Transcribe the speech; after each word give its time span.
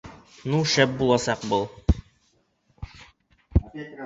Ну, 0.53 0.61
шәп 0.75 0.95
буласаҡ 1.01 1.45
был! 1.51 1.67